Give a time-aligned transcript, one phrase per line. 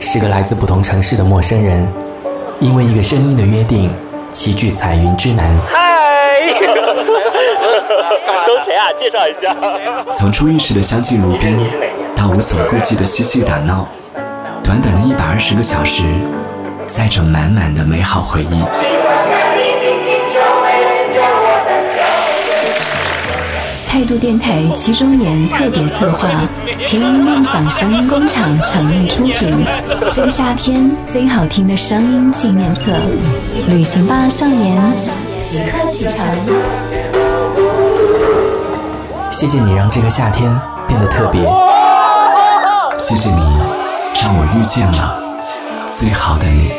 [0.00, 1.86] 是个来自不同城市的陌生人，
[2.60, 3.90] 因为一个声音的约定，
[4.30, 5.54] 齐聚彩云之南。
[5.66, 6.40] 嗨，
[8.46, 8.92] 都谁啊？
[8.96, 9.54] 介绍一下。
[10.16, 11.66] 从初遇时的相敬如宾，
[12.14, 13.88] 到无所顾忌的嬉戏打闹，
[14.62, 16.02] 短短的一百二十个小时，
[16.86, 18.62] 载着满满的美好回忆。
[24.18, 26.28] 电台七周年特别策划，
[26.86, 29.54] 听梦想声音工厂诚意出品。
[30.12, 32.92] 这个夏天最好听的声音纪念册，
[33.68, 34.80] 旅行吧少年，
[35.42, 36.26] 即刻启程。
[39.30, 40.48] 谢谢你让这个夏天
[40.86, 41.40] 变得特别。
[42.98, 43.40] 谢谢你，
[44.22, 45.20] 让我遇见了
[45.86, 46.70] 最好的你。